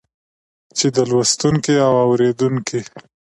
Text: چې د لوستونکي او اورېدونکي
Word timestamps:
چې 0.77 0.87
د 0.95 0.97
لوستونکي 1.09 1.75
او 1.87 1.93
اورېدونکي 2.05 2.79